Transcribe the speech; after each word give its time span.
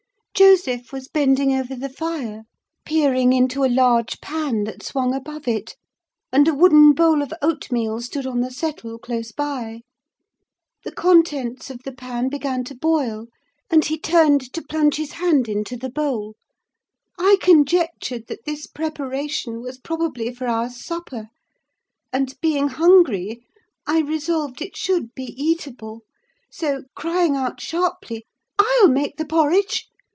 Joseph 0.33 0.91
was 0.91 1.07
bending 1.07 1.53
over 1.53 1.75
the 1.75 1.89
fire, 1.89 2.45
peering 2.83 3.31
into 3.31 3.63
a 3.63 3.69
large 3.69 4.19
pan 4.21 4.63
that 4.63 4.81
swung 4.81 5.13
above 5.13 5.47
it; 5.47 5.75
and 6.33 6.47
a 6.47 6.53
wooden 6.55 6.93
bowl 6.93 7.21
of 7.21 7.31
oatmeal 7.43 8.01
stood 8.01 8.25
on 8.25 8.39
the 8.41 8.49
settle 8.49 8.97
close 8.97 9.31
by. 9.31 9.81
The 10.83 10.91
contents 10.93 11.69
of 11.69 11.83
the 11.83 11.91
pan 11.91 12.27
began 12.27 12.63
to 12.63 12.73
boil, 12.75 13.27
and 13.69 13.85
he 13.85 13.99
turned 13.99 14.41
to 14.53 14.63
plunge 14.63 14.95
his 14.95 15.11
hand 15.11 15.47
into 15.47 15.77
the 15.77 15.91
bowl; 15.91 16.33
I 17.19 17.37
conjectured 17.39 18.25
that 18.25 18.43
this 18.45 18.65
preparation 18.65 19.61
was 19.61 19.77
probably 19.77 20.33
for 20.33 20.47
our 20.47 20.71
supper, 20.71 21.27
and, 22.11 22.33
being 22.41 22.67
hungry, 22.69 23.45
I 23.85 23.99
resolved 23.99 24.59
it 24.63 24.75
should 24.75 25.13
be 25.13 25.35
eatable; 25.39 26.01
so, 26.49 26.85
crying 26.95 27.35
out 27.35 27.61
sharply, 27.61 28.25
"I'll 28.57 28.87
make 28.87 29.17
the 29.17 29.25
porridge!" 29.25 29.87